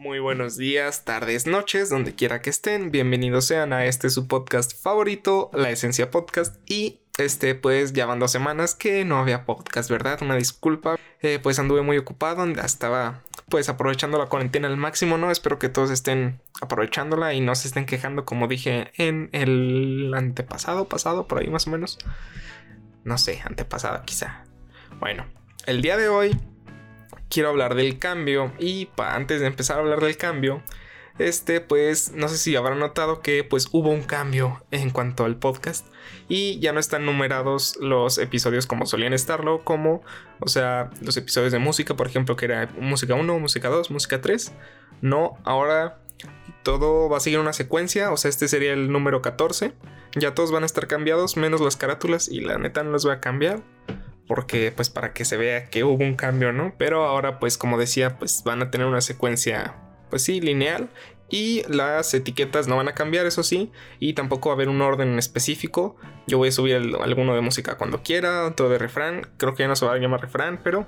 Muy 0.00 0.18
buenos 0.18 0.56
días, 0.56 1.04
tardes, 1.04 1.46
noches, 1.46 1.90
donde 1.90 2.14
quiera 2.14 2.40
que 2.40 2.48
estén. 2.48 2.90
Bienvenidos 2.90 3.44
sean 3.44 3.74
a 3.74 3.84
este 3.84 4.08
su 4.08 4.28
podcast 4.28 4.72
favorito, 4.82 5.50
La 5.52 5.68
Esencia 5.68 6.10
Podcast. 6.10 6.56
Y 6.66 7.00
este, 7.18 7.54
pues 7.54 7.92
ya 7.92 8.06
van 8.06 8.18
dos 8.18 8.32
semanas 8.32 8.74
que 8.74 9.04
no 9.04 9.18
había 9.18 9.44
podcast, 9.44 9.90
¿verdad? 9.90 10.22
Una 10.22 10.36
disculpa. 10.36 10.96
Eh, 11.20 11.38
pues 11.42 11.58
anduve 11.58 11.82
muy 11.82 11.98
ocupado, 11.98 12.46
estaba 12.46 13.20
pues 13.50 13.68
aprovechando 13.68 14.16
la 14.16 14.24
cuarentena 14.24 14.68
al 14.68 14.78
máximo, 14.78 15.18
¿no? 15.18 15.30
Espero 15.30 15.58
que 15.58 15.68
todos 15.68 15.90
estén 15.90 16.40
aprovechándola 16.62 17.34
y 17.34 17.42
no 17.42 17.54
se 17.54 17.68
estén 17.68 17.84
quejando, 17.84 18.24
como 18.24 18.48
dije 18.48 18.92
en 18.96 19.28
el 19.32 20.14
antepasado, 20.16 20.88
pasado, 20.88 21.28
por 21.28 21.40
ahí 21.40 21.48
más 21.48 21.66
o 21.66 21.70
menos. 21.72 21.98
No 23.04 23.18
sé, 23.18 23.42
antepasado 23.44 24.02
quizá. 24.06 24.44
Bueno, 24.98 25.26
el 25.66 25.82
día 25.82 25.98
de 25.98 26.08
hoy 26.08 26.34
quiero 27.30 27.48
hablar 27.48 27.74
del 27.74 27.98
cambio 27.98 28.52
y 28.58 28.90
antes 28.98 29.40
de 29.40 29.46
empezar 29.46 29.76
a 29.76 29.80
hablar 29.80 30.00
del 30.00 30.18
cambio, 30.18 30.62
este 31.18 31.60
pues 31.60 32.12
no 32.12 32.28
sé 32.28 32.36
si 32.36 32.56
habrán 32.56 32.78
notado 32.78 33.20
que 33.20 33.44
pues 33.44 33.68
hubo 33.72 33.90
un 33.90 34.02
cambio 34.02 34.62
en 34.70 34.90
cuanto 34.90 35.24
al 35.24 35.36
podcast 35.36 35.86
y 36.28 36.58
ya 36.60 36.72
no 36.72 36.80
están 36.80 37.06
numerados 37.06 37.76
los 37.80 38.18
episodios 38.18 38.66
como 38.66 38.86
solían 38.86 39.12
estarlo, 39.12 39.64
como 39.64 40.02
o 40.40 40.48
sea, 40.48 40.90
los 41.02 41.16
episodios 41.16 41.52
de 41.52 41.58
música, 41.58 41.94
por 41.94 42.06
ejemplo, 42.06 42.36
que 42.36 42.46
era 42.46 42.68
música 42.78 43.14
1, 43.14 43.38
música 43.38 43.68
2, 43.68 43.90
música 43.90 44.20
3. 44.20 44.52
No, 45.02 45.38
ahora 45.44 45.98
todo 46.62 47.08
va 47.08 47.18
a 47.18 47.20
seguir 47.20 47.38
una 47.38 47.52
secuencia, 47.52 48.10
o 48.10 48.16
sea, 48.16 48.28
este 48.28 48.48
sería 48.48 48.72
el 48.72 48.90
número 48.90 49.22
14. 49.22 49.72
Ya 50.16 50.34
todos 50.34 50.50
van 50.50 50.62
a 50.62 50.66
estar 50.66 50.86
cambiados, 50.86 51.36
menos 51.36 51.60
las 51.60 51.76
carátulas, 51.76 52.28
y 52.28 52.40
la 52.40 52.58
neta 52.58 52.82
no 52.82 52.90
los 52.90 53.04
voy 53.04 53.14
a 53.14 53.20
cambiar 53.20 53.62
porque 54.30 54.70
pues 54.70 54.90
para 54.90 55.12
que 55.12 55.24
se 55.24 55.36
vea 55.36 55.64
que 55.70 55.82
hubo 55.82 56.04
un 56.04 56.14
cambio, 56.14 56.52
¿no? 56.52 56.72
Pero 56.78 57.04
ahora 57.04 57.40
pues 57.40 57.58
como 57.58 57.78
decía, 57.78 58.16
pues 58.16 58.44
van 58.44 58.62
a 58.62 58.70
tener 58.70 58.86
una 58.86 59.00
secuencia 59.00 59.74
pues 60.08 60.22
sí, 60.22 60.40
lineal 60.40 60.88
y 61.28 61.64
las 61.66 62.14
etiquetas 62.14 62.68
no 62.68 62.76
van 62.76 62.86
a 62.86 62.94
cambiar, 62.94 63.26
eso 63.26 63.42
sí, 63.42 63.72
y 63.98 64.12
tampoco 64.12 64.50
va 64.50 64.52
a 64.52 64.54
haber 64.54 64.68
un 64.68 64.82
orden 64.82 65.18
específico. 65.18 65.96
Yo 66.28 66.38
voy 66.38 66.50
a 66.50 66.52
subir 66.52 66.76
alguno 66.76 67.34
de 67.34 67.40
música 67.40 67.76
cuando 67.76 68.04
quiera, 68.04 68.46
otro 68.46 68.68
de 68.68 68.78
refrán, 68.78 69.26
creo 69.36 69.56
que 69.56 69.64
ya 69.64 69.68
no 69.68 69.74
se 69.74 69.84
va 69.84 69.94
a 69.94 69.98
llamar 69.98 70.20
refrán, 70.20 70.60
pero 70.62 70.86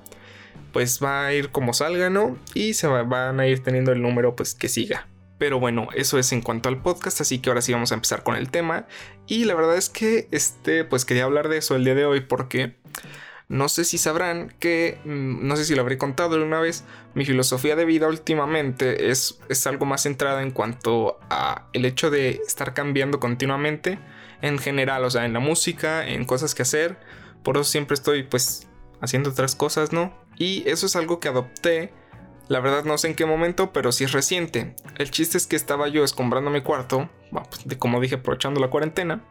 pues 0.73 1.03
va 1.03 1.27
a 1.27 1.35
ir 1.35 1.51
como 1.51 1.75
salga, 1.75 2.11
¿no? 2.11 2.39
Y 2.55 2.75
se 2.75 2.87
van 2.87 3.41
a 3.41 3.49
ir 3.49 3.65
teniendo 3.65 3.91
el 3.91 4.03
número 4.03 4.37
pues 4.37 4.55
que 4.55 4.69
siga. 4.69 5.09
Pero 5.39 5.59
bueno, 5.59 5.89
eso 5.97 6.17
es 6.17 6.31
en 6.31 6.43
cuanto 6.43 6.69
al 6.69 6.81
podcast, 6.81 7.21
así 7.21 7.41
que 7.41 7.51
ahora 7.51 7.61
sí 7.61 7.73
vamos 7.73 7.91
a 7.91 7.97
empezar 7.97 8.23
con 8.23 8.37
el 8.37 8.53
tema. 8.53 8.87
Y 9.27 9.47
la 9.47 9.57
verdad 9.57 9.77
es 9.77 9.89
que 9.89 10.29
este, 10.31 10.85
pues 10.85 11.05
quería 11.05 11.25
hablar 11.25 11.49
de 11.49 11.57
eso 11.57 11.75
el 11.75 11.85
día 11.85 11.97
de 11.97 12.05
hoy 12.05 12.21
porque 12.21 12.77
no 13.53 13.69
sé 13.69 13.85
si 13.85 13.99
sabrán 13.99 14.55
que, 14.59 14.99
mm, 15.05 15.47
no 15.47 15.57
sé 15.57 15.67
si 15.67 15.75
lo 15.75 15.83
habré 15.83 15.99
contado 15.99 16.37
alguna 16.37 16.59
vez, 16.59 16.85
mi 17.13 17.27
filosofía 17.27 17.77
de 17.77 17.85
vida 17.85 18.09
últimamente 18.09 19.11
es, 19.11 19.39
es 19.51 19.67
algo 19.67 19.85
más 19.85 20.05
centrada 20.05 20.41
en 20.41 20.53
cuanto 20.53 21.19
a 21.29 21.69
el 21.75 21.85
hecho 21.85 22.11
de 22.11 22.41
estar 22.47 22.73
cambiando 22.73 23.21
continuamente 23.21 23.99
en 24.41 24.57
general, 24.57 25.05
o 25.05 25.11
sea, 25.11 25.27
en 25.27 25.35
la 25.35 25.41
música, 25.41 26.09
en 26.09 26.25
cosas 26.25 26.55
que 26.55 26.63
hacer. 26.63 26.97
Por 27.43 27.57
eso 27.57 27.65
siempre 27.65 27.93
estoy 27.93 28.23
pues 28.23 28.69
haciendo 29.03 29.29
otras 29.29 29.55
cosas, 29.55 29.93
¿no? 29.93 30.15
Y 30.39 30.67
eso 30.67 30.87
es 30.87 30.97
algo 30.97 31.21
que 31.21 31.29
adopté. 31.29 31.93
La 32.49 32.61
verdad 32.61 32.85
no 32.85 32.97
sé 32.97 33.09
en 33.09 33.15
qué 33.15 33.27
momento, 33.27 33.71
pero 33.75 33.93
sí 33.93 34.05
es 34.05 34.13
reciente. 34.13 34.75
El 34.97 35.11
chiste 35.11 35.37
es 35.37 35.47
que 35.47 35.57
estaba 35.57 35.89
yo 35.89 36.05
escombrando 36.05 36.51
mi 36.51 36.63
cuarto, 36.63 37.11
pues, 37.31 37.77
como 37.77 38.01
dije, 38.01 38.15
aprovechando 38.15 38.61
la 38.61 38.71
cuarentena. 38.71 39.23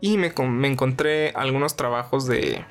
Y 0.00 0.18
me, 0.18 0.32
me 0.48 0.66
encontré 0.66 1.30
algunos 1.36 1.76
trabajos 1.76 2.26
de, 2.26 2.64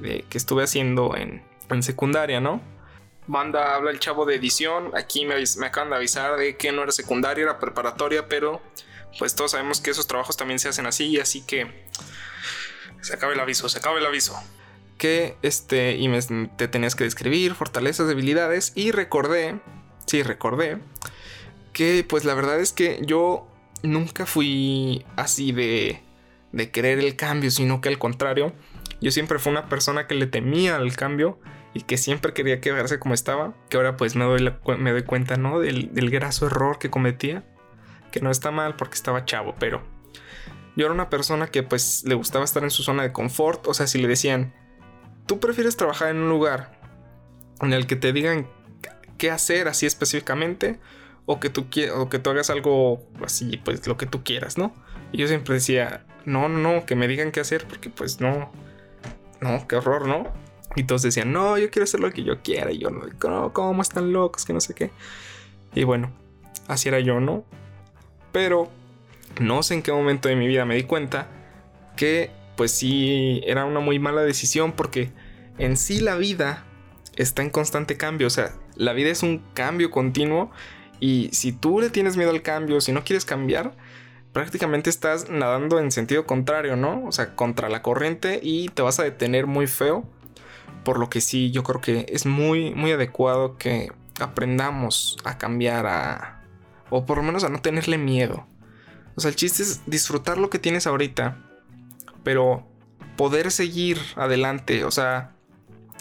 que 0.00 0.38
estuve 0.38 0.64
haciendo 0.64 1.14
en, 1.16 1.42
secundaria, 1.82 2.40
¿no? 2.40 2.60
Banda 3.26 3.76
habla 3.76 3.92
el 3.92 4.00
chavo 4.00 4.26
de 4.26 4.34
edición. 4.34 4.90
Aquí 4.96 5.24
me, 5.24 5.36
me, 5.58 5.66
acaban 5.66 5.90
de 5.90 5.96
avisar 5.96 6.36
de 6.36 6.56
que 6.56 6.72
no 6.72 6.82
era 6.82 6.90
secundaria, 6.90 7.44
era 7.44 7.58
preparatoria, 7.60 8.28
pero 8.28 8.60
pues 9.18 9.34
todos 9.34 9.52
sabemos 9.52 9.80
que 9.80 9.90
esos 9.90 10.06
trabajos 10.06 10.36
también 10.36 10.58
se 10.58 10.68
hacen 10.68 10.86
así, 10.86 11.18
así 11.18 11.42
que 11.42 11.86
se 13.00 13.14
acaba 13.14 13.32
el 13.32 13.40
aviso, 13.40 13.68
se 13.68 13.78
acaba 13.78 13.98
el 13.98 14.06
aviso. 14.06 14.34
Que 14.98 15.36
este, 15.42 15.96
y 15.96 16.08
me, 16.08 16.20
te 16.20 16.68
tenías 16.68 16.94
que 16.94 17.04
describir 17.04 17.54
fortalezas, 17.54 18.08
debilidades, 18.08 18.72
y 18.74 18.90
recordé, 18.90 19.60
sí, 20.06 20.22
recordé, 20.22 20.78
que 21.72 22.04
pues 22.08 22.24
la 22.24 22.34
verdad 22.34 22.60
es 22.60 22.72
que 22.72 23.00
yo 23.02 23.46
nunca 23.82 24.26
fui 24.26 25.04
así 25.16 25.52
de, 25.52 26.02
de 26.52 26.70
querer 26.70 26.98
el 26.98 27.16
cambio, 27.16 27.50
sino 27.50 27.80
que 27.80 27.88
al 27.88 27.98
contrario, 27.98 28.52
yo 29.00 29.10
siempre 29.10 29.38
fui 29.38 29.52
una 29.52 29.68
persona 29.68 30.06
que 30.06 30.14
le 30.14 30.26
temía 30.26 30.76
al 30.76 30.94
cambio 30.94 31.38
y 31.72 31.82
que 31.82 31.96
siempre 31.96 32.32
quería 32.32 32.60
quedarse 32.60 32.98
como 32.98 33.14
estaba. 33.14 33.54
Que 33.68 33.76
ahora 33.76 33.96
pues 33.96 34.16
me 34.16 34.24
doy, 34.24 34.52
me 34.78 34.92
doy 34.92 35.02
cuenta, 35.02 35.36
¿no? 35.36 35.60
Del, 35.60 35.94
del 35.94 36.10
graso 36.10 36.46
error 36.46 36.78
que 36.78 36.90
cometía. 36.90 37.44
Que 38.12 38.20
no 38.20 38.30
está 38.30 38.50
mal 38.50 38.76
porque 38.76 38.94
estaba 38.94 39.24
chavo, 39.24 39.54
pero 39.58 39.82
yo 40.76 40.86
era 40.86 40.94
una 40.94 41.10
persona 41.10 41.46
que 41.46 41.62
pues 41.62 42.04
le 42.04 42.14
gustaba 42.14 42.44
estar 42.44 42.62
en 42.62 42.70
su 42.70 42.82
zona 42.82 43.02
de 43.02 43.12
confort. 43.12 43.66
O 43.66 43.74
sea, 43.74 43.86
si 43.86 43.98
le 43.98 44.08
decían, 44.08 44.52
tú 45.26 45.40
prefieres 45.40 45.76
trabajar 45.76 46.10
en 46.10 46.16
un 46.16 46.28
lugar 46.28 46.78
en 47.60 47.72
el 47.72 47.86
que 47.86 47.96
te 47.96 48.12
digan 48.12 48.48
qué 49.18 49.30
hacer 49.30 49.68
así 49.68 49.86
específicamente 49.86 50.80
o 51.26 51.38
que 51.38 51.50
tú, 51.50 51.66
o 51.94 52.08
que 52.08 52.18
tú 52.18 52.30
hagas 52.30 52.50
algo 52.50 53.06
así, 53.22 53.60
pues 53.64 53.86
lo 53.86 53.96
que 53.96 54.06
tú 54.06 54.24
quieras, 54.24 54.58
¿no? 54.58 54.74
Y 55.12 55.18
yo 55.18 55.28
siempre 55.28 55.54
decía, 55.54 56.04
no, 56.24 56.48
no, 56.48 56.58
no, 56.58 56.86
que 56.86 56.96
me 56.96 57.06
digan 57.06 57.30
qué 57.30 57.40
hacer 57.40 57.66
porque 57.66 57.90
pues 57.90 58.20
no, 58.20 58.50
no, 59.40 59.66
qué 59.66 59.76
horror, 59.76 60.06
¿no? 60.06 60.32
Y 60.76 60.84
todos 60.84 61.02
decían, 61.02 61.32
no, 61.32 61.58
yo 61.58 61.70
quiero 61.70 61.84
hacer 61.84 62.00
lo 62.00 62.12
que 62.12 62.22
yo 62.22 62.42
quiera. 62.42 62.70
Y 62.70 62.78
yo, 62.78 62.90
no, 62.90 63.52
¿cómo 63.52 63.82
están 63.82 64.12
locos? 64.12 64.44
Que 64.44 64.52
no 64.52 64.60
sé 64.60 64.74
qué. 64.74 64.90
Y 65.74 65.84
bueno, 65.84 66.12
así 66.68 66.88
era 66.88 67.00
yo, 67.00 67.20
¿no? 67.20 67.44
Pero 68.32 68.68
no 69.40 69.62
sé 69.62 69.74
en 69.74 69.82
qué 69.82 69.92
momento 69.92 70.28
de 70.28 70.36
mi 70.36 70.46
vida 70.46 70.64
me 70.64 70.76
di 70.76 70.84
cuenta 70.84 71.28
que, 71.96 72.30
pues 72.56 72.72
sí, 72.72 73.42
era 73.44 73.64
una 73.64 73.80
muy 73.80 73.98
mala 73.98 74.22
decisión 74.22 74.72
porque 74.72 75.10
en 75.58 75.76
sí 75.76 76.00
la 76.00 76.16
vida 76.16 76.64
está 77.16 77.42
en 77.42 77.50
constante 77.50 77.96
cambio. 77.96 78.28
O 78.28 78.30
sea, 78.30 78.52
la 78.76 78.92
vida 78.92 79.10
es 79.10 79.22
un 79.22 79.42
cambio 79.54 79.90
continuo. 79.90 80.50
Y 81.00 81.30
si 81.32 81.52
tú 81.52 81.80
le 81.80 81.90
tienes 81.90 82.16
miedo 82.16 82.30
al 82.30 82.42
cambio, 82.42 82.80
si 82.80 82.92
no 82.92 83.04
quieres 83.04 83.24
cambiar, 83.24 83.72
prácticamente 84.32 84.90
estás 84.90 85.28
nadando 85.28 85.78
en 85.78 85.90
sentido 85.90 86.26
contrario, 86.26 86.76
¿no? 86.76 87.04
O 87.06 87.12
sea, 87.12 87.34
contra 87.34 87.68
la 87.68 87.82
corriente 87.82 88.40
y 88.42 88.68
te 88.68 88.82
vas 88.82 89.00
a 89.00 89.04
detener 89.04 89.46
muy 89.46 89.66
feo. 89.66 90.04
Por 90.84 90.98
lo 90.98 91.10
que 91.10 91.20
sí, 91.20 91.50
yo 91.50 91.62
creo 91.62 91.80
que 91.80 92.06
es 92.08 92.26
muy, 92.26 92.74
muy 92.74 92.92
adecuado 92.92 93.58
que 93.58 93.92
aprendamos 94.20 95.18
a 95.24 95.36
cambiar 95.38 95.86
a... 95.86 96.42
o 96.88 97.04
por 97.04 97.18
lo 97.18 97.22
menos 97.22 97.44
a 97.44 97.48
no 97.48 97.60
tenerle 97.60 97.98
miedo. 97.98 98.46
O 99.16 99.20
sea, 99.20 99.30
el 99.30 99.36
chiste 99.36 99.62
es 99.62 99.82
disfrutar 99.86 100.38
lo 100.38 100.48
que 100.48 100.58
tienes 100.58 100.86
ahorita, 100.86 101.36
pero 102.22 102.66
poder 103.16 103.50
seguir 103.50 103.98
adelante, 104.16 104.84
o 104.84 104.90
sea, 104.90 105.32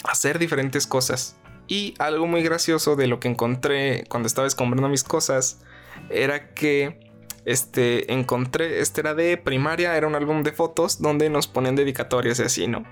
hacer 0.04 0.40
diferentes 0.40 0.88
cosas. 0.88 1.36
Y 1.68 1.94
algo 2.00 2.28
muy 2.28 2.42
gracioso 2.44 2.96
de 2.96 3.08
lo 3.08 3.20
que 3.20 3.28
encontré 3.28 4.06
cuando 4.10 4.28
estaba 4.28 4.48
escombrando 4.48 4.90
mis 4.90 5.04
cosas 5.04 5.62
era 6.10 6.54
que 6.54 7.09
este, 7.46 8.12
encontré, 8.14 8.80
este 8.82 9.02
era 9.02 9.14
de 9.14 9.38
primaria, 9.38 9.96
era 9.96 10.08
un 10.08 10.16
álbum 10.16 10.44
de 10.44 10.52
fotos 10.52 11.02
donde 11.02 11.30
nos 11.30 11.48
ponen 11.48 11.76
dedicatorias 11.76 12.40
y 12.40 12.44
así, 12.44 12.68
¿no? 12.68 12.84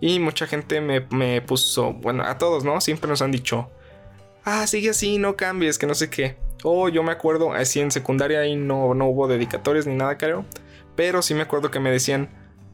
Y 0.00 0.18
mucha 0.18 0.46
gente 0.46 0.80
me, 0.80 1.00
me 1.10 1.40
puso, 1.42 1.92
bueno, 1.92 2.24
a 2.24 2.38
todos, 2.38 2.64
¿no? 2.64 2.80
Siempre 2.80 3.08
nos 3.08 3.22
han 3.22 3.30
dicho, 3.30 3.70
ah, 4.44 4.66
sigue 4.66 4.90
así, 4.90 5.18
no 5.18 5.36
cambies, 5.36 5.78
que 5.78 5.86
no 5.86 5.94
sé 5.94 6.10
qué. 6.10 6.36
O 6.64 6.88
yo 6.88 7.02
me 7.02 7.12
acuerdo, 7.12 7.52
así 7.52 7.80
en 7.80 7.90
secundaria 7.90 8.40
ahí 8.40 8.56
no, 8.56 8.94
no 8.94 9.06
hubo 9.06 9.28
dedicatorias 9.28 9.86
ni 9.86 9.94
nada, 9.94 10.18
creo. 10.18 10.44
Pero 10.96 11.22
sí 11.22 11.34
me 11.34 11.42
acuerdo 11.42 11.70
que 11.70 11.80
me 11.80 11.90
decían, 11.90 12.30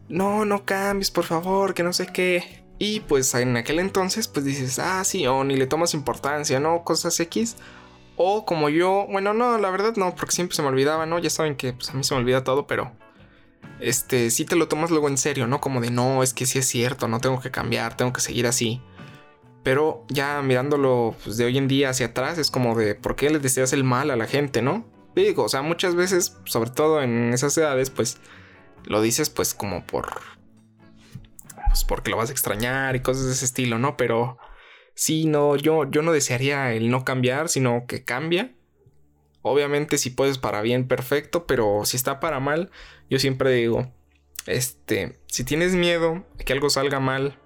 no, 0.08 0.44
no 0.44 0.64
cambies, 0.64 1.10
por 1.10 1.24
favor, 1.24 1.74
que 1.74 1.82
no 1.82 1.92
sé 1.92 2.06
qué. 2.06 2.64
Y 2.78 3.00
pues 3.00 3.34
en 3.34 3.56
aquel 3.56 3.78
entonces, 3.80 4.28
pues 4.28 4.44
dices, 4.44 4.78
ah, 4.78 5.02
sí, 5.04 5.26
o 5.26 5.44
ni 5.44 5.56
le 5.56 5.66
tomas 5.66 5.94
importancia, 5.94 6.60
¿no? 6.60 6.84
Cosas 6.84 7.18
X. 7.18 7.56
O 8.20 8.44
como 8.44 8.68
yo, 8.68 9.06
bueno, 9.08 9.32
no, 9.32 9.58
la 9.58 9.70
verdad 9.70 9.94
no, 9.96 10.14
porque 10.16 10.32
siempre 10.32 10.56
se 10.56 10.62
me 10.62 10.68
olvidaba, 10.68 11.06
¿no? 11.06 11.20
Ya 11.20 11.30
saben 11.30 11.54
que 11.54 11.72
pues, 11.72 11.90
a 11.90 11.94
mí 11.94 12.02
se 12.02 12.14
me 12.14 12.20
olvida 12.20 12.42
todo, 12.42 12.66
pero 12.66 12.90
este, 13.78 14.30
sí 14.30 14.44
te 14.44 14.56
lo 14.56 14.66
tomas 14.66 14.90
luego 14.90 15.06
en 15.06 15.16
serio, 15.16 15.46
¿no? 15.46 15.60
Como 15.60 15.80
de 15.80 15.92
no, 15.92 16.24
es 16.24 16.34
que 16.34 16.44
sí 16.44 16.58
es 16.58 16.66
cierto, 16.66 17.06
no 17.06 17.20
tengo 17.20 17.40
que 17.40 17.52
cambiar, 17.52 17.96
tengo 17.96 18.12
que 18.12 18.20
seguir 18.20 18.48
así. 18.48 18.82
Pero 19.62 20.04
ya 20.08 20.42
mirándolo 20.42 21.14
pues, 21.22 21.36
de 21.36 21.44
hoy 21.44 21.58
en 21.58 21.68
día 21.68 21.90
hacia 21.90 22.06
atrás, 22.06 22.38
es 22.38 22.50
como 22.50 22.76
de 22.76 22.96
por 22.96 23.14
qué 23.14 23.30
les 23.30 23.40
deseas 23.40 23.72
el 23.72 23.84
mal 23.84 24.10
a 24.10 24.16
la 24.16 24.26
gente, 24.26 24.62
¿no? 24.62 24.84
Digo, 25.14 25.44
o 25.44 25.48
sea, 25.48 25.62
muchas 25.62 25.94
veces, 25.94 26.36
sobre 26.44 26.70
todo 26.70 27.00
en 27.02 27.32
esas 27.32 27.56
edades, 27.56 27.90
pues 27.90 28.18
lo 28.84 29.00
dices 29.00 29.30
pues 29.30 29.54
como 29.54 29.86
por... 29.86 30.08
Pues 31.68 31.84
porque 31.84 32.10
lo 32.10 32.16
vas 32.16 32.30
a 32.30 32.32
extrañar 32.32 32.96
y 32.96 33.00
cosas 33.00 33.26
de 33.26 33.32
ese 33.32 33.44
estilo, 33.44 33.78
¿no? 33.78 33.96
Pero 33.96 34.38
sí, 34.98 35.26
no, 35.26 35.54
yo, 35.54 35.88
yo 35.88 36.02
no 36.02 36.10
desearía 36.10 36.72
el 36.72 36.90
no 36.90 37.04
cambiar, 37.04 37.48
sino 37.48 37.86
que 37.86 38.02
cambia. 38.02 38.52
Obviamente 39.42 39.96
si 39.96 40.10
puedes 40.10 40.38
para 40.38 40.60
bien, 40.60 40.88
perfecto, 40.88 41.46
pero 41.46 41.84
si 41.84 41.96
está 41.96 42.18
para 42.18 42.40
mal, 42.40 42.72
yo 43.08 43.20
siempre 43.20 43.52
digo, 43.52 43.92
este, 44.46 45.16
si 45.26 45.44
tienes 45.44 45.74
miedo 45.74 46.26
que 46.44 46.52
algo 46.52 46.68
salga 46.68 46.98
mal, 46.98 47.38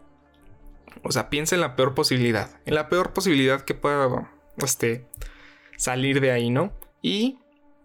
o 1.04 1.12
sea, 1.12 1.28
piensa 1.28 1.54
en 1.54 1.60
la 1.60 1.76
peor 1.76 1.94
posibilidad, 1.94 2.58
en 2.64 2.75
la 2.75 2.88
peor 2.88 3.12
posibilidad 3.12 3.60
que 3.60 3.75
pueda, 3.75 4.32
este, 4.56 5.06
salir 5.76 6.22
de 6.22 6.31
ahí, 6.31 6.49
¿no? 6.49 6.72
Y 7.02 7.38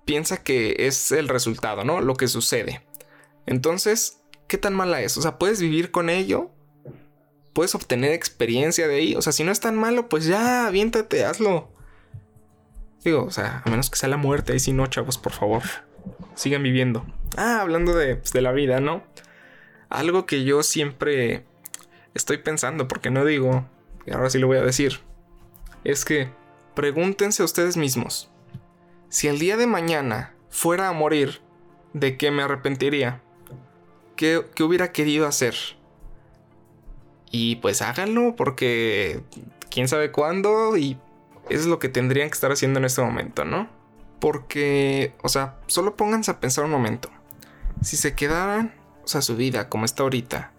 piensa 0.06 0.44
que 0.44 0.78
es 0.88 1.12
el 1.12 1.28
resultado, 1.28 1.84
¿no? 1.84 2.00
Lo 2.00 2.16
que 2.16 2.30
sucede. 2.30 2.88
Entonces, 3.46 4.22
¿qué 4.48 4.58
tan 4.58 4.74
mala 4.74 5.02
es? 5.02 5.18
O 5.18 5.22
sea, 5.22 5.38
puedes 5.38 5.60
vivir 5.60 5.92
con 5.92 6.10
ello, 6.10 6.52
puedes 7.58 7.74
obtener 7.74 8.14
experiencia 8.14 8.88
de 8.88 8.98
ahí. 8.98 9.16
O 9.16 9.22
sea, 9.24 9.34
si 9.34 9.44
no 9.44 9.52
es 9.52 9.60
tan 9.60 9.76
malo, 9.76 10.10
pues 10.10 10.26
ya, 10.26 10.68
aviéntate, 10.68 11.26
hazlo. 11.26 11.72
Digo, 13.04 13.24
o 13.24 13.32
sea, 13.32 13.64
a 13.66 13.70
menos 13.72 13.90
que 13.90 13.98
sea 13.98 14.10
la 14.10 14.18
muerte, 14.18 14.54
ahí 14.54 14.60
si 14.60 14.74
no, 14.74 14.86
chavos, 14.86 15.18
por 15.18 15.32
favor, 15.32 15.64
sigan 16.36 16.62
viviendo. 16.62 17.04
Ah, 17.36 17.62
hablando 17.62 17.96
de, 17.96 18.18
pues, 18.18 18.32
de 18.32 18.42
la 18.42 18.52
vida, 18.52 18.80
¿no? 18.80 19.02
Algo 19.90 20.28
que 20.28 20.44
yo 20.44 20.62
siempre 20.62 21.46
estoy 22.14 22.38
pensando, 22.38 22.88
porque 22.88 23.10
no 23.10 23.26
digo, 23.26 23.68
y 24.06 24.12
ahora 24.12 24.30
sí 24.30 24.38
lo 24.38 24.46
voy 24.46 24.58
a 24.58 24.62
decir, 24.64 25.00
es 25.84 26.06
que 26.06 26.30
pregúntense 26.76 27.42
a 27.42 27.46
ustedes 27.46 27.76
mismos, 27.76 28.30
si 29.10 29.30
el 29.30 29.40
día 29.40 29.58
de 29.58 29.66
mañana 29.66 30.36
fuera 30.52 30.90
a 30.90 30.94
morir, 30.94 31.42
¿de 31.94 32.18
qué 32.18 32.30
me 32.30 32.44
arrepentiría? 32.44 33.24
¿Qué, 34.16 34.46
qué 34.54 34.62
hubiera 34.62 34.92
querido 34.92 35.26
hacer? 35.26 35.56
Y 37.32 37.58
pues 37.58 37.82
háganlo 37.82 38.36
porque 38.36 39.22
quién 39.70 39.88
sabe 39.88 40.12
cuándo 40.12 40.78
y 40.78 40.98
es 41.50 41.66
lo 41.66 41.80
que 41.80 41.90
tendrían 41.90 42.30
que 42.30 42.34
estar 42.34 42.52
haciendo 42.52 42.80
en 42.80 42.86
este 42.86 43.02
momento, 43.02 43.46
¿no? 43.46 43.70
Porque, 44.20 45.14
o 45.22 45.30
sea, 45.30 45.56
solo 45.68 45.96
pónganse 45.96 46.32
a 46.32 46.40
pensar 46.40 46.66
un 46.66 46.72
momento. 46.72 47.10
Si 47.82 47.98
se 47.98 48.16
quedaran, 48.16 48.74
o 49.04 49.08
sea, 49.08 49.22
su 49.22 49.36
vida 49.36 49.70
como 49.70 49.86
está 49.86 50.04
ahorita, 50.04 50.52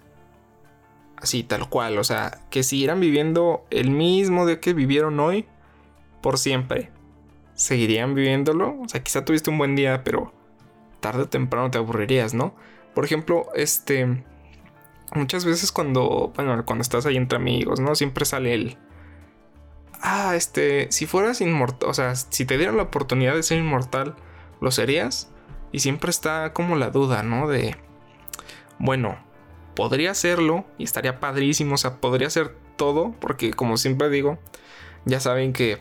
así 1.16 1.42
tal 1.42 1.68
cual, 1.68 1.98
o 1.98 2.04
sea, 2.04 2.40
que 2.50 2.62
siguieran 2.62 3.00
viviendo 3.00 3.66
el 3.70 3.90
mismo 3.90 4.46
día 4.46 4.60
que 4.60 4.72
vivieron 4.72 5.18
hoy 5.20 5.46
por 6.22 6.38
siempre, 6.38 6.90
seguirían 7.54 8.14
viviéndolo. 8.14 8.80
O 8.80 8.88
sea, 8.88 9.02
quizá 9.02 9.24
tuviste 9.24 9.50
un 9.50 9.58
buen 9.58 9.74
día, 9.74 10.04
pero 10.04 10.32
tarde 11.00 11.22
o 11.22 11.28
temprano 11.28 11.70
te 11.70 11.78
aburrirías, 11.78 12.34
¿no? 12.34 12.54
Por 12.94 13.04
ejemplo, 13.04 13.48
este, 13.54 14.24
muchas 15.14 15.44
veces 15.44 15.72
cuando, 15.72 16.32
bueno, 16.34 16.64
cuando 16.64 16.82
estás 16.82 17.06
ahí 17.06 17.16
entre 17.16 17.36
amigos, 17.36 17.80
¿no? 17.80 17.94
Siempre 17.94 18.24
sale 18.24 18.54
el, 18.54 18.78
ah, 20.02 20.34
este, 20.36 20.90
si 20.90 21.06
fueras 21.06 21.40
inmortal, 21.40 21.88
o 21.88 21.94
sea, 21.94 22.14
si 22.14 22.44
te 22.44 22.56
dieran 22.56 22.76
la 22.76 22.84
oportunidad 22.84 23.34
de 23.34 23.42
ser 23.42 23.58
inmortal, 23.58 24.14
¿lo 24.60 24.70
serías? 24.70 25.30
Y 25.72 25.80
siempre 25.80 26.10
está 26.10 26.52
como 26.52 26.76
la 26.76 26.90
duda, 26.90 27.22
¿no? 27.22 27.48
De, 27.48 27.76
bueno, 28.78 29.18
podría 29.74 30.10
hacerlo 30.10 30.64
y 30.78 30.84
estaría 30.84 31.20
padrísimo, 31.20 31.74
o 31.74 31.78
sea, 31.78 32.00
podría 32.00 32.28
hacer 32.28 32.54
todo, 32.76 33.14
porque 33.20 33.52
como 33.52 33.76
siempre 33.76 34.08
digo, 34.08 34.38
ya 35.04 35.20
saben 35.20 35.52
que 35.52 35.78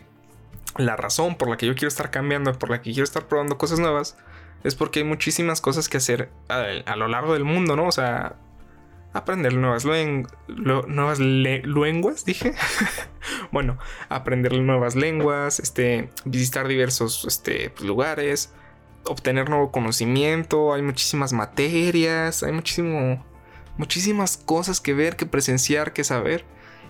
la 0.77 0.95
razón 0.95 1.35
por 1.35 1.49
la 1.49 1.57
que 1.57 1.65
yo 1.65 1.75
quiero 1.75 1.87
estar 1.87 2.11
cambiando, 2.11 2.53
por 2.57 2.69
la 2.69 2.81
que 2.81 2.91
quiero 2.91 3.03
estar 3.03 3.27
probando 3.27 3.57
cosas 3.57 3.79
nuevas, 3.79 4.17
es 4.63 4.75
porque 4.75 4.99
hay 4.99 5.05
muchísimas 5.05 5.61
cosas 5.61 5.89
que 5.89 5.97
hacer 5.97 6.29
a, 6.49 6.95
lo 6.95 7.07
largo 7.07 7.33
del 7.33 7.43
mundo, 7.43 7.75
¿no? 7.75 7.87
O 7.87 7.91
sea, 7.91 8.35
aprender 9.13 9.53
nuevas, 9.55 9.85
nuevas 10.47 11.19
lenguas, 11.19 12.25
dije. 12.25 12.53
bueno, 13.51 13.77
aprender 14.09 14.53
nuevas 14.53 14.95
lenguas, 14.95 15.59
este, 15.59 16.09
visitar 16.25 16.67
diversos 16.67 17.25
este, 17.25 17.73
lugares, 17.81 18.53
obtener 19.05 19.49
nuevo 19.49 19.71
conocimiento, 19.71 20.73
hay 20.73 20.81
muchísimas 20.81 21.33
materias, 21.33 22.43
hay 22.43 22.51
muchísimo 22.51 23.23
muchísimas 23.77 24.37
cosas 24.37 24.81
que 24.81 24.93
ver, 24.93 25.15
que 25.15 25.25
presenciar, 25.25 25.93
que 25.93 26.03
saber. 26.03 26.45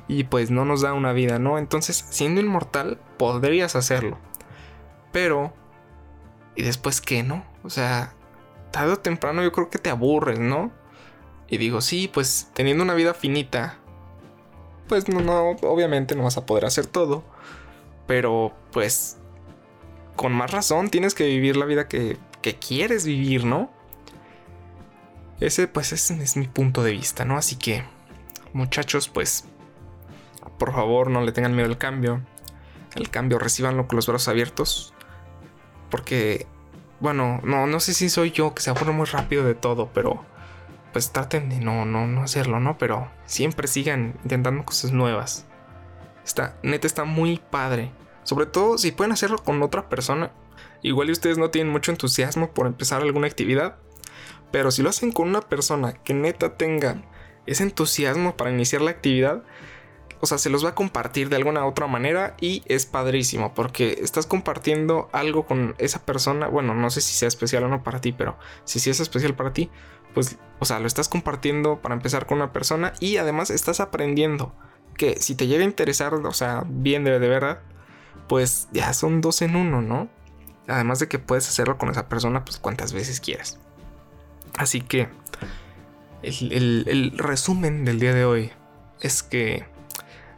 Y 0.07 0.23
pues 0.23 0.49
no 0.51 0.63
nos 0.63 0.81
da 0.81 0.93
una 0.93 1.11
vida, 1.11 1.37
¿no? 1.37 1.57
Entonces, 1.57 2.05
siendo 2.09 2.39
inmortal, 2.41 2.99
podrías 3.17 3.75
hacerlo. 3.75 4.17
Pero... 5.11 5.53
¿Y 6.55 6.63
después 6.63 7.01
qué, 7.01 7.21
no? 7.21 7.45
O 7.63 7.69
sea, 7.69 8.13
tarde 8.71 8.93
o 8.93 8.97
temprano 8.97 9.43
yo 9.43 9.51
creo 9.51 9.69
que 9.69 9.77
te 9.77 9.91
aburres, 9.91 10.39
¿no? 10.39 10.71
Y 11.47 11.57
digo, 11.57 11.81
sí, 11.81 12.09
pues 12.11 12.49
teniendo 12.53 12.83
una 12.83 12.93
vida 12.93 13.13
finita, 13.13 13.77
pues 14.87 15.07
no, 15.07 15.21
no, 15.21 15.51
obviamente 15.61 16.15
no 16.15 16.23
vas 16.23 16.37
a 16.37 16.45
poder 16.45 16.65
hacer 16.65 16.85
todo. 16.85 17.23
Pero 18.05 18.53
pues, 18.71 19.17
con 20.15 20.33
más 20.33 20.51
razón 20.51 20.89
tienes 20.89 21.13
que 21.13 21.25
vivir 21.25 21.57
la 21.57 21.65
vida 21.65 21.87
que, 21.87 22.17
que 22.41 22.55
quieres 22.55 23.05
vivir, 23.05 23.45
¿no? 23.45 23.71
Ese 25.39 25.67
pues 25.67 25.91
ese 25.91 26.21
es 26.21 26.35
mi 26.35 26.47
punto 26.47 26.83
de 26.83 26.91
vista, 26.91 27.23
¿no? 27.25 27.37
Así 27.37 27.57
que 27.57 27.83
muchachos 28.53 29.07
pues 29.07 29.45
por 30.57 30.73
favor 30.73 31.09
no 31.09 31.21
le 31.21 31.31
tengan 31.31 31.55
miedo 31.55 31.69
al 31.69 31.77
cambio. 31.77 32.21
El 32.95 33.09
cambio 33.09 33.37
recibanlo 33.37 33.87
con 33.87 33.97
los 33.97 34.07
brazos 34.07 34.27
abiertos. 34.27 34.93
Porque, 35.89 36.47
bueno, 36.99 37.39
no, 37.43 37.67
no 37.67 37.79
sé 37.79 37.93
si 37.93 38.09
soy 38.09 38.31
yo 38.31 38.55
que 38.55 38.61
se 38.61 38.71
aburre 38.71 38.91
muy 38.91 39.05
rápido 39.05 39.43
de 39.43 39.53
todo, 39.53 39.89
pero 39.93 40.25
pues 40.97 41.11
traten 41.11 41.47
de 41.47 41.59
no, 41.59 41.85
no, 41.85 42.07
no 42.07 42.23
hacerlo, 42.23 42.59
¿no? 42.59 42.79
Pero 42.79 43.07
siempre 43.27 43.67
sigan 43.67 44.15
intentando 44.23 44.65
cosas 44.65 44.93
nuevas. 44.93 45.45
Está, 46.25 46.57
neta, 46.63 46.87
está 46.87 47.03
muy 47.03 47.39
padre. 47.51 47.91
Sobre 48.23 48.47
todo 48.47 48.79
si 48.79 48.91
pueden 48.91 49.11
hacerlo 49.11 49.37
con 49.37 49.61
otra 49.61 49.89
persona. 49.89 50.31
Igual 50.81 51.09
y 51.09 51.11
ustedes 51.11 51.37
no 51.37 51.51
tienen 51.51 51.71
mucho 51.71 51.91
entusiasmo 51.91 52.49
por 52.49 52.65
empezar 52.65 53.03
alguna 53.03 53.27
actividad. 53.27 53.75
Pero 54.51 54.71
si 54.71 54.81
lo 54.81 54.89
hacen 54.89 55.11
con 55.11 55.29
una 55.29 55.41
persona 55.41 55.93
que 55.93 56.15
neta 56.15 56.57
tenga 56.57 57.03
ese 57.45 57.61
entusiasmo 57.61 58.35
para 58.35 58.49
iniciar 58.49 58.81
la 58.81 58.89
actividad, 58.89 59.43
o 60.19 60.25
sea, 60.25 60.39
se 60.39 60.49
los 60.49 60.65
va 60.65 60.69
a 60.69 60.75
compartir 60.75 61.29
de 61.29 61.35
alguna 61.35 61.65
otra 61.67 61.85
manera 61.85 62.35
y 62.41 62.63
es 62.65 62.87
padrísimo 62.87 63.53
porque 63.53 63.99
estás 64.01 64.25
compartiendo 64.25 65.09
algo 65.11 65.45
con 65.45 65.75
esa 65.77 66.03
persona. 66.03 66.47
Bueno, 66.47 66.73
no 66.73 66.89
sé 66.89 67.01
si 67.01 67.13
sea 67.13 67.27
especial 67.27 67.65
o 67.65 67.67
no 67.67 67.83
para 67.83 68.01
ti, 68.01 68.13
pero 68.13 68.37
si 68.63 68.79
sí 68.79 68.89
es 68.89 68.99
especial 68.99 69.35
para 69.35 69.53
ti, 69.53 69.69
pues, 70.13 70.37
o 70.59 70.65
sea, 70.65 70.79
lo 70.79 70.87
estás 70.87 71.09
compartiendo 71.09 71.81
para 71.81 71.95
empezar 71.95 72.25
con 72.25 72.37
una 72.37 72.53
persona 72.53 72.93
y 72.99 73.17
además 73.17 73.49
estás 73.49 73.79
aprendiendo 73.79 74.53
que 74.97 75.21
si 75.21 75.35
te 75.35 75.47
llega 75.47 75.61
a 75.61 75.67
interesar, 75.67 76.13
o 76.13 76.33
sea, 76.33 76.63
bien 76.67 77.03
de, 77.03 77.19
de 77.19 77.27
verdad, 77.27 77.59
pues 78.27 78.67
ya 78.71 78.93
son 78.93 79.21
dos 79.21 79.41
en 79.41 79.55
uno, 79.55 79.81
¿no? 79.81 80.09
Además 80.67 80.99
de 80.99 81.07
que 81.07 81.19
puedes 81.19 81.47
hacerlo 81.47 81.77
con 81.77 81.89
esa 81.89 82.09
persona, 82.09 82.43
pues 82.43 82.57
cuantas 82.57 82.93
veces 82.93 83.21
quieras. 83.21 83.59
Así 84.57 84.81
que 84.81 85.07
el, 86.23 87.13
resumen 87.15 87.85
del 87.85 87.99
día 87.99 88.13
de 88.13 88.25
hoy 88.25 88.51
es 88.99 89.23
que 89.23 89.65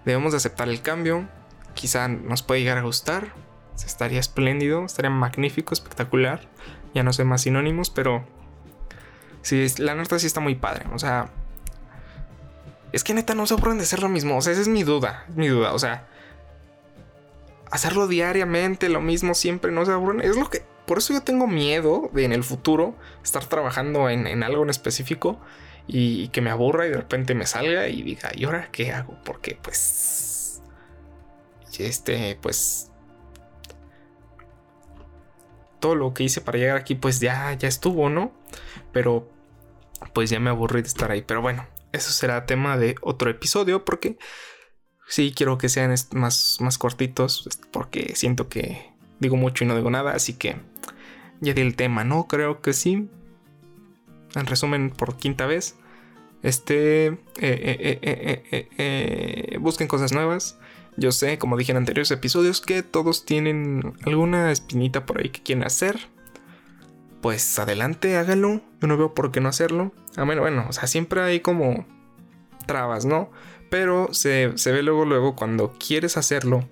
debemos 0.06 0.34
de 0.34 0.38
aceptar 0.38 0.70
el 0.70 0.82
cambio. 0.82 1.28
Quizá 1.74 2.08
nos 2.08 2.44
puede 2.44 2.62
llegar 2.62 2.78
a 2.78 2.82
gustar. 2.82 3.34
Estaría 3.76 4.20
espléndido, 4.20 4.86
estaría 4.86 5.10
magnífico, 5.10 5.74
espectacular. 5.74 6.48
Ya 6.94 7.04
no 7.04 7.14
sé 7.14 7.24
más 7.24 7.42
sinónimos, 7.42 7.90
pero 7.90 8.28
sí, 9.42 9.66
la 9.78 9.96
neta 9.96 10.20
sí 10.20 10.28
está 10.28 10.40
muy 10.40 10.56
padre. 10.56 10.86
O 10.94 11.00
sea, 11.00 11.30
es 12.92 13.04
que 13.04 13.14
neta 13.14 13.36
no 13.36 13.46
se 13.46 13.54
aburren 13.54 13.78
de 13.78 13.84
hacer 13.84 14.02
lo 14.02 14.10
mismo. 14.10 14.38
O 14.38 14.42
sea, 14.42 14.54
esa 14.54 14.62
es 14.62 14.68
mi 14.68 14.84
duda, 14.84 15.26
mi 15.36 15.48
duda. 15.48 15.74
O 15.74 15.80
sea, 15.80 16.08
hacerlo 17.72 18.08
diariamente, 18.08 18.90
lo 18.90 19.02
mismo 19.02 19.34
siempre, 19.34 19.72
no 19.72 19.86
se 19.86 19.92
aburren. 19.92 20.22
Es 20.22 20.36
lo 20.36 20.50
que 20.50 20.64
por 20.86 20.98
eso 20.98 21.14
yo 21.14 21.22
tengo 21.22 21.46
miedo 21.46 22.10
de 22.14 22.26
en 22.26 22.34
el 22.34 22.44
futuro 22.44 22.96
estar 23.24 23.46
trabajando 23.46 24.10
en, 24.10 24.42
algo 24.42 24.64
en 24.64 24.72
específico 24.72 25.40
y, 25.86 26.30
que 26.30 26.42
me 26.42 26.50
aburra 26.50 26.88
y 26.88 26.90
de 26.90 26.98
repente 26.98 27.36
me 27.36 27.46
salga 27.46 27.88
y 27.88 28.02
diga, 28.02 28.32
¿y 28.34 28.46
ahora 28.46 28.70
qué 28.72 28.92
hago? 28.92 29.16
Porque 29.24 29.58
pues... 29.62 30.62
Este, 31.78 32.38
pues... 32.42 32.90
Todo 35.80 35.96
lo 35.96 36.14
que 36.14 36.24
hice 36.24 36.42
para 36.42 36.58
llegar 36.58 36.76
aquí 36.76 36.96
pues 36.96 37.20
ya, 37.20 37.54
ya 37.54 37.68
estuvo, 37.68 38.10
¿no? 38.10 38.32
Pero 38.92 39.30
pues 40.14 40.30
ya 40.30 40.40
me 40.40 40.50
aburrí 40.50 40.82
de 40.82 40.88
estar 40.88 41.12
ahí. 41.12 41.22
Pero 41.22 41.42
bueno, 41.42 41.68
eso 41.92 42.12
será 42.12 42.46
tema 42.46 42.78
de 42.78 42.96
otro 43.02 43.30
episodio 43.30 43.86
porque 43.86 44.18
sí 45.08 45.34
quiero 45.36 45.58
que 45.58 45.70
sean 45.70 45.94
más, 46.14 46.58
más 46.60 46.78
cortitos 46.78 47.50
porque 47.72 48.16
siento 48.16 48.48
que 48.48 48.94
digo 49.20 49.36
mucho 49.36 49.64
y 49.64 49.68
no 49.68 49.76
digo 49.76 49.90
nada, 49.90 50.12
así 50.12 50.34
que 50.34 50.58
ya 51.42 51.54
di 51.54 51.62
el 51.62 51.76
tema, 51.76 52.04
¿no? 52.04 52.28
Creo 52.28 52.62
que 52.62 52.74
sí. 52.74 53.10
En 54.36 54.46
resumen, 54.46 54.92
por 54.92 55.18
quinta 55.18 55.46
vez. 55.46 55.76
Este. 56.44 57.08
Eh, 57.08 57.18
eh, 57.40 58.68
eh, 58.78 59.58
busquen 59.60 59.88
cosas 59.88 60.12
nuevas. 60.12 60.60
Yo 60.98 61.12
sé, 61.12 61.38
como 61.38 61.56
dije 61.56 61.72
en 61.72 61.78
anteriores 61.78 62.12
episodios, 62.12 62.62
que 62.62 62.84
todos 62.84 63.26
tienen 63.26 63.94
alguna 64.06 64.52
espinita 64.52 65.06
por 65.06 65.20
ahí 65.22 65.30
que 65.30 65.42
quieren 65.42 65.64
hacer. 65.64 66.10
Pues 67.22 67.60
adelante, 67.60 68.18
háganlo. 68.18 68.62
Yo 68.82 68.88
no 68.88 68.98
veo 68.98 69.14
por 69.14 69.32
qué 69.32 69.42
no 69.42 69.50
hacerlo. 69.50 69.92
A 70.16 70.22
ah, 70.22 70.26
bueno, 70.26 70.42
bueno, 70.42 70.66
o 70.70 70.74
sea, 70.74 70.88
siempre 70.88 71.22
hay 71.22 71.40
como 71.42 71.86
trabas, 72.66 73.06
¿no? 73.06 73.32
Pero 73.70 74.14
se, 74.14 74.58
se 74.58 74.72
ve 74.72 74.84
luego, 74.84 75.06
luego 75.06 75.36
cuando 75.36 75.74
quieres 75.78 76.18
hacerlo 76.18 76.68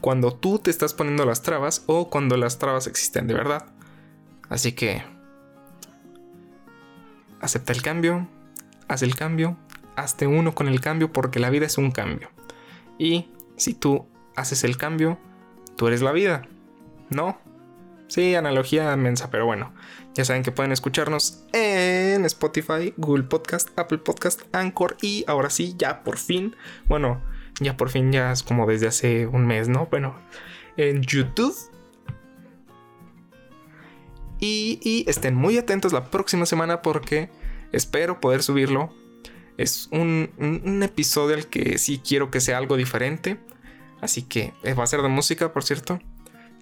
cuando 0.00 0.32
tú 0.32 0.58
te 0.58 0.70
estás 0.70 0.94
poniendo 0.94 1.24
las 1.24 1.42
trabas 1.42 1.82
o 1.86 2.08
cuando 2.08 2.36
las 2.36 2.58
trabas 2.58 2.86
existen 2.86 3.26
de 3.26 3.34
verdad. 3.34 3.66
Así 4.48 4.72
que 4.72 5.02
acepta 7.40 7.72
el 7.72 7.82
cambio, 7.82 8.28
haz 8.88 9.02
el 9.02 9.14
cambio, 9.16 9.56
hazte 9.96 10.26
uno 10.26 10.54
con 10.54 10.68
el 10.68 10.80
cambio 10.80 11.12
porque 11.12 11.40
la 11.40 11.50
vida 11.50 11.66
es 11.66 11.78
un 11.78 11.90
cambio. 11.90 12.30
Y 12.98 13.28
si 13.56 13.74
tú 13.74 14.06
haces 14.36 14.64
el 14.64 14.76
cambio, 14.76 15.18
tú 15.76 15.88
eres 15.88 16.00
la 16.00 16.12
vida. 16.12 16.46
¿No? 17.10 17.38
Sí, 18.08 18.34
analogía 18.34 18.96
mensa, 18.96 19.30
pero 19.30 19.44
bueno. 19.44 19.72
Ya 20.14 20.24
saben 20.24 20.42
que 20.42 20.50
pueden 20.50 20.72
escucharnos 20.72 21.44
en 21.52 22.24
Spotify, 22.24 22.94
Google 22.96 23.24
Podcast, 23.24 23.78
Apple 23.78 23.98
Podcast, 23.98 24.42
Anchor 24.52 24.96
y 25.00 25.24
ahora 25.28 25.50
sí, 25.50 25.74
ya 25.78 26.02
por 26.02 26.18
fin, 26.18 26.56
bueno, 26.86 27.22
ya 27.60 27.76
por 27.76 27.90
fin, 27.90 28.10
ya 28.10 28.32
es 28.32 28.42
como 28.42 28.66
desde 28.66 28.88
hace 28.88 29.26
un 29.26 29.46
mes, 29.46 29.68
¿no? 29.68 29.86
Bueno, 29.90 30.16
en 30.76 31.02
YouTube. 31.02 31.54
Y, 34.40 35.04
estén 35.08 35.34
muy 35.34 35.58
atentos 35.58 35.92
la 35.92 36.10
próxima 36.10 36.46
semana 36.46 36.80
porque 36.80 37.30
espero 37.72 38.20
poder 38.20 38.42
subirlo. 38.42 38.94
Es 39.56 39.88
un, 39.90 40.30
un 40.38 40.82
episodio 40.82 41.34
al 41.36 41.48
que 41.48 41.78
sí 41.78 42.00
quiero 42.04 42.30
que 42.30 42.40
sea 42.40 42.58
algo 42.58 42.76
diferente. 42.76 43.38
Así 44.00 44.22
que 44.22 44.54
eh, 44.62 44.74
va 44.74 44.84
a 44.84 44.86
ser 44.86 45.02
de 45.02 45.08
música, 45.08 45.52
por 45.52 45.64
cierto. 45.64 46.00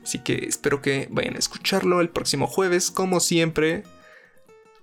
Así 0.06 0.20
que 0.20 0.46
espero 0.46 0.80
que 0.80 1.08
vayan 1.10 1.34
a 1.34 1.40
escucharlo 1.40 2.00
el 2.00 2.10
próximo 2.10 2.46
jueves, 2.46 2.92
como 2.92 3.18
siempre. 3.18 3.82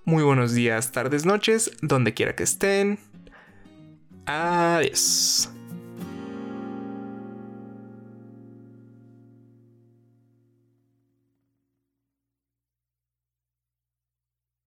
Muy 0.04 0.22
buenos 0.22 0.52
días, 0.52 0.92
tardes, 0.92 1.24
noches, 1.24 1.70
donde 1.80 2.12
quiera 2.12 2.36
que 2.36 2.42
estén. 2.42 2.98
Adiós. 4.26 5.48